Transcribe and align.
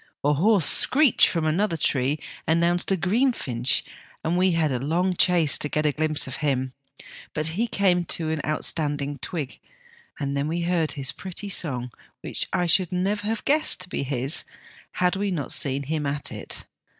A 0.23 0.33
hoarse 0.33 0.65
screech 0.65 1.29
from 1.29 1.45
another 1.45 1.77
tree 1.77 2.17
announced 2.47 2.91
a 2.91 2.97
green 2.97 3.31
finch, 3.33 3.85
and 4.23 4.35
we 4.35 4.53
had 4.53 4.71
a 4.71 4.79
long 4.79 5.15
chase 5.15 5.59
to 5.59 5.69
get 5.69 5.85
a 5.85 5.91
glimpse 5.91 6.25
of 6.25 6.37
him; 6.37 6.73
but 7.35 7.49
he 7.49 7.67
came 7.67 8.05
to 8.05 8.31
an 8.31 8.41
outstanding 8.43 9.19
twig, 9.19 9.59
and 10.19 10.35
then 10.35 10.47
we 10.47 10.61
heard 10.61 10.93
his 10.93 11.11
pretty 11.11 11.49
song, 11.49 11.91
which 12.21 12.47
I 12.51 12.65
should 12.65 12.91
never 12.91 13.27
have 13.27 13.45
guessed 13.45 13.81
to 13.81 13.89
be 13.89 14.01
his 14.01 14.43
had 14.93 15.15
we 15.15 15.29
not 15.29 15.51
seen 15.51 15.83
him 15.83 16.07
at 16.07 16.31
it. 16.31 16.65